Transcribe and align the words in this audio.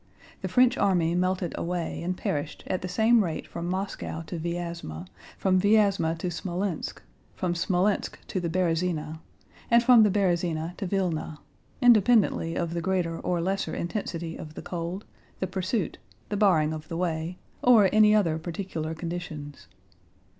The 0.41 0.47
French 0.47 0.79
army 0.79 1.13
melted 1.13 1.53
away 1.55 2.01
and 2.01 2.17
perished 2.17 2.63
at 2.65 2.81
the 2.81 2.87
same 2.87 3.23
rate 3.23 3.45
from 3.45 3.69
Moscow 3.69 4.21
to 4.25 4.39
Vyázma, 4.39 5.05
from 5.37 5.61
Vyázma 5.61 6.17
to 6.17 6.29
Smolénsk, 6.31 6.97
from 7.35 7.53
Smolénsk 7.53 8.15
to 8.25 8.39
the 8.39 8.49
Berëzina, 8.49 9.19
and 9.69 9.83
from 9.83 10.01
the 10.01 10.09
Berëzina 10.09 10.75
to 10.77 10.87
Vílna—independently 10.87 12.55
of 12.55 12.73
the 12.73 12.81
greater 12.81 13.19
or 13.19 13.41
lesser 13.41 13.75
intensity 13.75 14.35
of 14.37 14.55
the 14.55 14.63
cold, 14.63 15.05
the 15.39 15.45
pursuit, 15.45 15.99
the 16.29 16.35
barring 16.35 16.73
of 16.73 16.87
the 16.87 16.97
way, 16.97 17.37
or 17.63 17.87
any 17.93 18.15
other 18.15 18.39
particular 18.39 18.95
conditions. 18.95 19.67